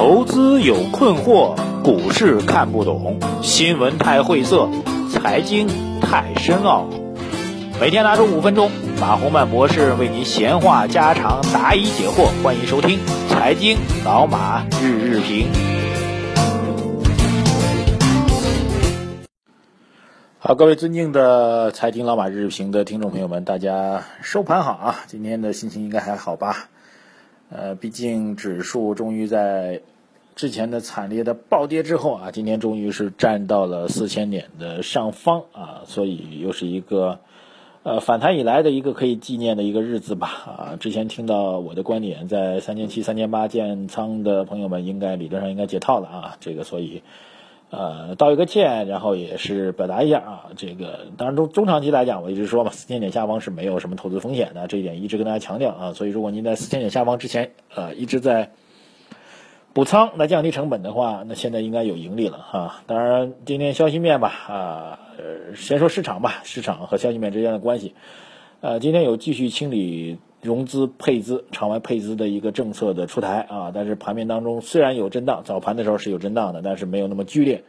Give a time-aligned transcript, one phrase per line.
[0.00, 4.66] 投资有困惑，股市看不懂，新闻太晦涩，
[5.12, 5.68] 财经
[6.00, 6.88] 太深奥。
[7.78, 12.30] 每天拿出五分钟，马洪曼博士为您闲话家常，答疑解惑。
[12.42, 15.52] 欢迎收听《财经老马日日评》。
[20.38, 25.00] 好，各位尊敬的《财经老马日日评》的听众朋友们，大家收盘好啊！
[25.06, 26.70] 今天的心情应该还好吧？
[27.52, 29.80] 呃，毕竟指数终于在
[30.40, 37.18] 之前的惨烈的暴跌之后啊，今天终于是站到了四千点的上方啊，所以又是一个
[37.82, 40.76] 呃反弹以来的一个可以纪念的一个日子吧啊。
[40.80, 47.02] 之前听到我的观点，在三千七、三千八建仓的朋友们，应该理论上应该解套了啊，这个所以。
[47.68, 55.92] 呃，道一个歉，然后也是表达一下啊，这个当然中中长期来讲，我一直说嘛，四千点下方是没有什么投资风险的，这一点一直跟大家强调啊。
[55.92, 58.50] 所以如果您在四千点下方之前，呃，一直在
[59.72, 62.82] 补仓来降低成本的话，那现在应该有盈利了哈。
[62.86, 64.98] 当然，今天消息面吧，啊，
[65.54, 67.94] 先说市场吧，市场和消息面之间的关系，
[68.60, 70.18] 呃，今天有继续清理。
[70.42, 77.62] 融资配资、场外配资的一个政策的出台啊，但是盘面当中虽然有震荡，早盘的时候是有震荡的，但是没有那么剧烈，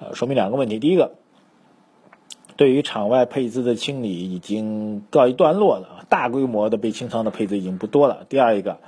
[0.00, 1.12] 呃，说明两个问题：第一个，
[2.56, 8.78] 对于场外配资的清理已经告一段落了，大规模的被清仓的配资已经不多了；第二一个，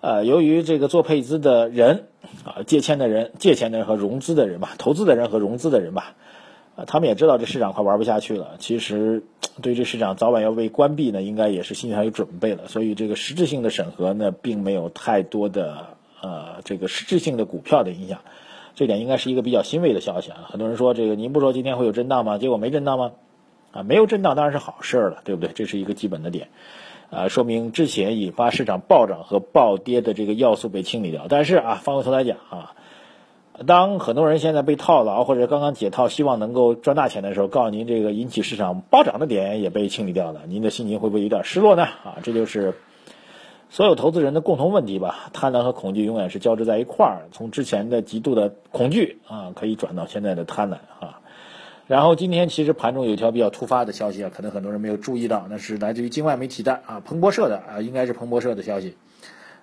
[0.00, 2.06] 呃，由于这个做配资的人
[2.44, 6.14] 啊，借钱的人、借钱的人和融资的人吧，投资的人和融资的人吧。
[6.76, 8.52] 啊，他们也知道这市场快玩不下去了。
[8.60, 9.24] 其实，
[9.60, 12.68] 对这市场早晚要被关闭呢，应该也是心里上有准备了。
[12.68, 15.86] 所以，这个实质性的审核呢，并没有太多的
[16.22, 18.20] 呃，这个实质性的股票的影响。
[18.76, 20.46] 这点应该是一个比较欣慰的消息啊。
[20.48, 22.38] 很多人说，这个您不说今天会有震荡吗？
[22.38, 23.10] 结果没震荡吗？
[23.72, 25.50] 啊，没有震荡当然是好事了，对不对？
[25.52, 26.48] 这是一个基本的点，
[27.10, 31.26] 啊，说明之前引发市场暴涨和暴跌的这个要素被清理掉。
[31.28, 32.74] 但是啊，翻过头来讲啊。
[33.66, 41.82] 当很多人现在被套牢或者刚刚解套，希望能够赚大钱的时候，告诉您这个引起市场暴涨的点也被清理掉了，您的心情会不会有点失落呢？
[41.82, 42.74] 啊，这就是
[43.68, 45.28] 所有投资人的共同问题吧。
[45.32, 51.17] 贪婪和恐惧永远是交织在一块儿，从之前的极度的恐惧啊，可以转到现在的贪婪啊。
[51.88, 58.94] 然后今天其实盘中有一条比较突发的消息啊，可能很多人没有注意到，那是来自于境外媒体的啊，彭博社的啊，应该是彭博社的消息。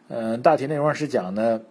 [0.09, 1.62] 嗯，大体内容是讲呢。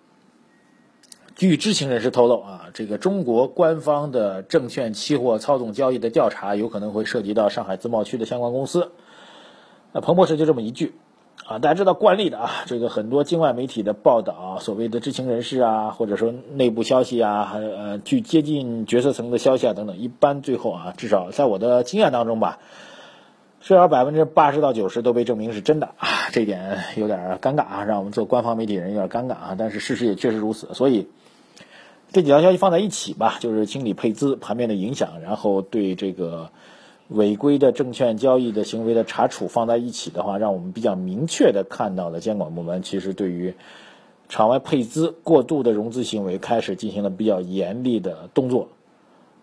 [1.37, 8.93] 据知情人士透露啊，这个中国官方的证券期货操纵交易的调查有可能会涉及到上海自贸区的相关公司。
[9.91, 10.95] 那彭博社就这么一句
[11.47, 22.61] 啊，大家知道惯例的啊，这个很多境外媒体的报道，所谓的知情人士啊，或者说内部消息啊，还呃，据接近决策层的消息啊等等，一般最后啊，至少在我的经验当中吧，
[23.61, 31.09] 至少百分之八十到九十都被证明是真的啊，这点有点尴尬啊，让我们做官方媒体人有点尴尬啊，但是事实也确实如此，所以。
[32.13, 36.51] 这几条消息放在一起吧，就是清理配资盘面的影响，然后对这个
[37.09, 43.55] 违规的证券交易的行为的查处放在一起的话，让我们比较明确的看到了监管部门其实对于
[44.29, 48.69] 场外配资过度的融资行为开始进行了比较严厉的动作，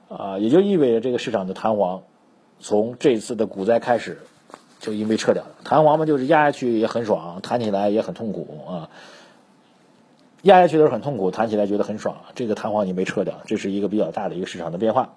[0.10, 2.02] 啊，也就意味着这个市场的弹簧
[2.60, 4.20] 从这次的股灾开始
[4.80, 8.90] 就因为撤掉了，弹簧嘛就是压下去也很爽，弹起来也很痛苦啊。
[10.42, 12.18] 压下去的时候很痛苦，弹起来觉得很爽。
[12.34, 15.14] 这个弹簧你没撤掉，这是一个比较大的一个市场的变化。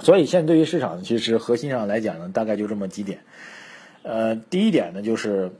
[0.00, 3.20] 所以现在对于市场，其实核心上来讲呢，大概就这么几点。
[4.02, 5.52] 呃，第一点呢，就是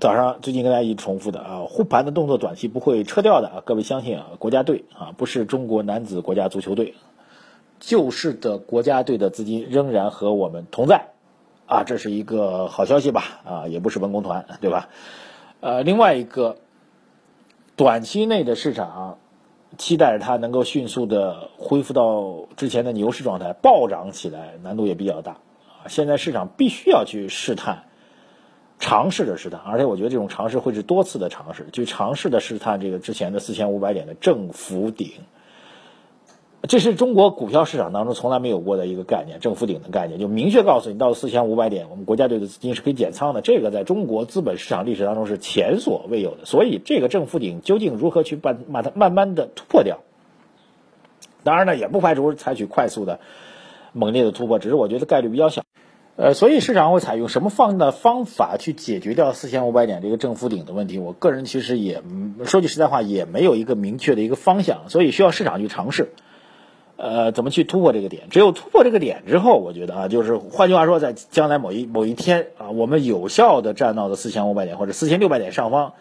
[0.00, 3.62] 早上最近跟大家一直重复的啊，护盘的动作短期不会撤掉的啊。
[3.64, 6.94] 各位相信啊，国家队啊，不是中国男子国家足球队，
[7.78, 11.08] 救市的国家队的资金仍然和我们同在
[11.66, 13.40] 啊，这是一个好消息吧？
[13.44, 14.88] 啊，也不是文工团，对吧？
[15.60, 16.56] 呃，另外一个。
[17.76, 19.18] 短期内的市场，
[19.76, 25.86] 期待着它能够迅速的恢复到之前的牛市状态，暴涨起来难度也比较大啊！
[25.88, 27.84] 现在市场必须要去试探，
[28.78, 35.12] 尝试着试探，而且我觉得这种尝试会是多次的尝试，去尝试的试探这个之前的四千五百点的正幅顶。
[36.66, 43.40] 这是中国股票市场当中从来没有过的一个概念，正负顶的概念，就明确告诉你，到四千五百点，我们国家队的资金是可以减仓的。
[43.42, 46.44] 这个在中国资本市场历史当中是前所未有的。
[46.44, 50.00] 所以，这个正负顶究竟如何去把把它慢慢的突破掉？
[51.44, 53.20] 当然呢，也不排除采取快速的、
[53.92, 55.62] 猛烈的突破，只是我觉得概率比较小。
[56.16, 60.98] 呃，所以市场会采用什么方的方法去解决掉四千五百点这个正负顶的问题？
[60.98, 62.02] 我个人其实也
[62.44, 66.10] 说句实在话，也没有一个明确的一个方向，所以需要市场去尝试。
[67.00, 68.24] 呃，怎么去突破这个点？
[68.28, 75.92] 只有突破这个点之后，我觉得啊，就是换句话说，在将来某一某一天啊，我们有效的站到了四千五百点或者四千六百点上方，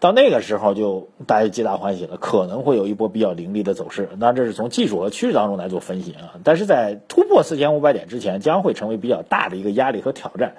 [0.00, 4.10] 到那个时候就大家皆大欢喜了，可能会有一波比较凌厉的走势。
[4.18, 6.34] 那这是从技术和趋势当中来做分析啊。
[6.44, 10.56] 但是在突破四千五百点之前，将会成为比较大的一个压力和挑战。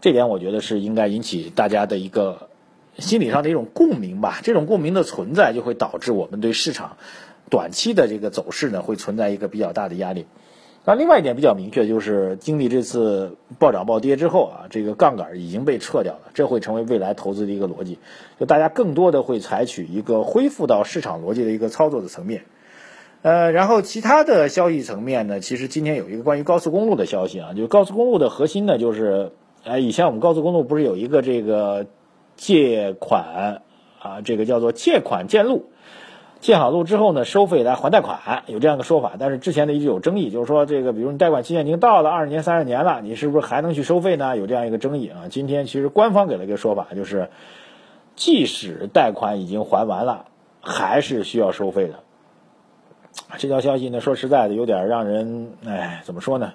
[0.00, 2.48] 这点我觉得是应该引起大家的一个
[2.98, 4.38] 心理上的一种共鸣吧。
[4.42, 6.96] 这种共鸣的存在，就会导致我们对市场
[7.50, 10.26] 短期的这个走势呢，会存在一个比较大的压力。
[10.82, 17.98] 那另外一点比较明确，就是经历这次暴涨暴跌之后啊，这个杠杆已经被撤掉了，这会成为未来投资的一个逻辑。
[18.38, 22.44] 就大家更多的会采取一个恢复到市场逻辑的一个操作的层面。
[23.20, 29.32] 呃，然后其他的消息层面呢，其实今天有一个关于高速公路的消息啊，就是高速公路的核心呢，就是
[29.64, 31.84] 哎，以前我们高速公路不是有一个这个
[32.36, 33.60] 借款
[34.00, 35.66] 啊，这个叫做借款建路。
[36.40, 39.12] 建好路之后呢，收费来还贷款，有这样的说法。
[39.18, 44.36] 但是之前呢一直有争议，就是说这个，比如你贷款期限已经到了二十年、三十年了，你是不是还能去收费呢？
[44.38, 45.28] 有这样一个争议啊。
[45.28, 47.28] 今天其实官方给了一个说法，就是
[48.16, 50.24] 即使贷款已经还完了，
[50.62, 51.94] 还是需要收费的。
[53.36, 56.54] 这条消息呢，说实在的，有点让人哎，怎么说呢？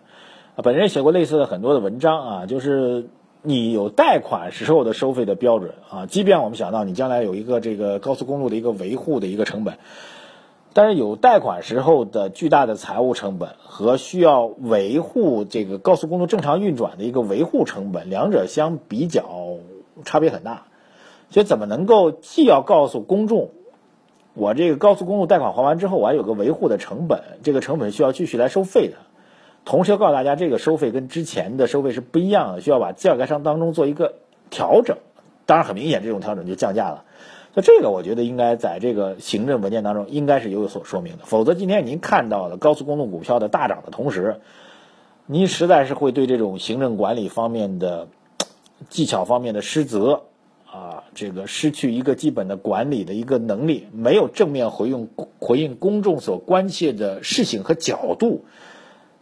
[0.55, 3.07] 本人写过类似的很多的文章啊，就是。
[3.45, 9.77] 你有贷款时候的收费的标准啊，即便我们想到你将来有一个这个高速公路的一个维护的一个成本，
[10.73, 19.23] 但是有贷款时候的巨大的财务成本和需要维护这个高速公路正常运转的一个维护成本，两者相比较
[20.03, 20.63] 差别很大。
[21.29, 23.51] 所以怎么能够既要告诉公众，
[24.33, 28.95] 我这个高速公路贷款还完之后，我还有个维护的成本，这个成本需要继续来收费的。
[29.65, 34.13] 同时要告诉大家，这个收费跟之前的收费是不一样的，需要把价格上当中做一个
[34.51, 34.97] 调整。
[35.47, 37.03] 当然，很明显，这种调整就降价了。
[37.55, 41.23] 那这个我觉得应该在这个行政文件当中应该是有所说明的。
[41.25, 44.39] 否则，今天您看到了高速公路股票的大涨的同时，
[45.25, 48.07] 您实在是会对这种行政管理方面的
[48.89, 50.23] 技巧方面的失责
[50.69, 55.09] 啊，这个失去一个基本的管理的一个能力，没有正面回应
[55.39, 58.45] 回应公众所关切的事情和角度。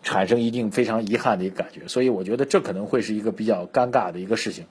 [0.04, 4.66] 产生一定非常遗憾的一个感觉，所以我觉得这可能会是一个比较尴尬的一个事情。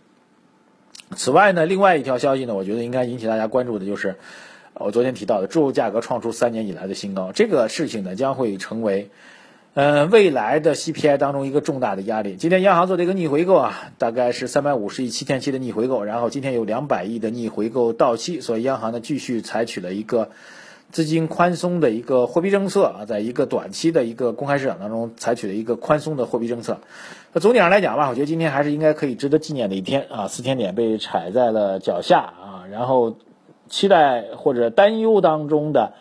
[1.16, 4.16] 此外呢，另外一条消息呢，我觉得应该引起大家关注的就是，
[4.74, 9.10] 我昨天提到的猪肉价格创出三年以来的新高，这个事情呢将会成为，
[9.74, 12.36] 呃，未来的 CPI 当中一个重大的压力。
[12.36, 20.30] 今天央行做了一个逆回购啊，大概是三百五十亿七天期的逆回购，然后今天有两百亿的逆回购到期，所以央行呢继续采取了一个。
[20.92, 26.78] 资金宽松的一个货币政策啊，在一个短期的一个公开市场当中采取的一个宽松的货币政策。
[27.32, 33.16] 那总体上来讲吧，我觉得今天还是应该可以值得纪念的一天啊，四千点被踩在了脚下啊，然后
[33.68, 35.94] 期待或者担忧当中的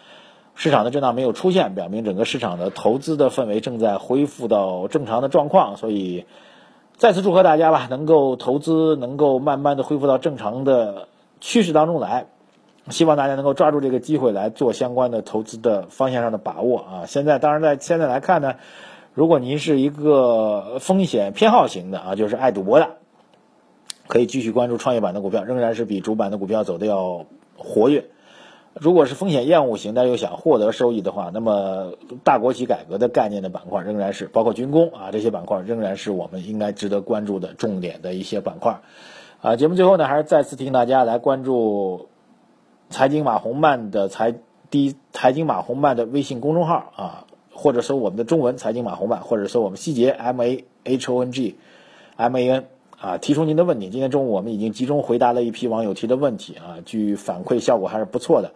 [0.55, 5.77] 市场的震荡没有出现，表明整个市场的投资的氛围正在恢复到正常的状况。
[5.77, 6.25] 所以
[6.97, 11.07] 再次祝贺大家吧，能够投资能够慢慢的恢复到正常的
[11.39, 12.27] 趋势当中来。
[12.89, 17.05] 希望大家能够抓住这个机会来做相关的投资的方向上的把握啊！
[17.05, 18.55] 现在当然在现在来看呢，
[19.13, 22.89] 如果您是一个风险偏好型的啊，就是爱赌博的，
[24.07, 28.05] 可以继续关注创业板的股票，仍然是比主板的股票走的要活跃。
[28.73, 31.93] 如果是风险厌恶型但又想获得收益的话，那么
[32.23, 38.81] 大国企改革的概念的板块仍然是包括军工啊这些板块仍然是我们应该值得关注的重点的一些板块。
[39.41, 42.07] 啊，节目最后呢，还是再次提醒大家来关注。
[42.91, 44.35] 财经马红漫的财
[44.69, 51.55] 第一财经马红漫的微信公众号啊，或者说我们的中文财经马红漫，或者说我们细节 M A H O N G
[52.17, 52.65] M A N
[52.99, 53.89] 啊，提出您的问题。
[53.89, 58.51] 今天中午我们已经集中回答了一批网友提的问题啊，据反馈效果还是不错的。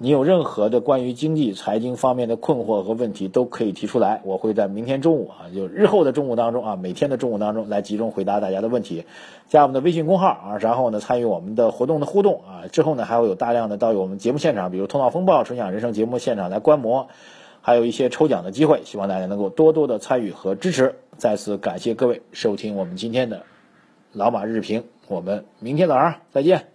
[0.00, 4.20] 你有任何的关于经济财经方面的困惑和问题，都可以提出来。
[4.24, 9.04] 我会在明天中午啊，就日后的中午当中啊，每天的中午当中来集中回答大家的问题。
[9.48, 12.66] 加我们的微信公号啊，然后呢参与我们的活动的互动啊。
[12.72, 17.06] 之后呢还会有大量的到我们节目现场，比如《头脑风暴》《纯享人生》节目现场来观摩，
[17.60, 18.82] 还有一些抽奖的机会。
[18.84, 20.96] 希望大家能够多多的参与和支持。
[21.18, 23.44] 再次感谢各位收听我们今天的
[24.12, 26.73] 老马日评，我们明天早上再见。